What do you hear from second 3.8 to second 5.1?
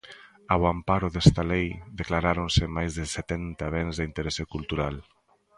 de interese cultural.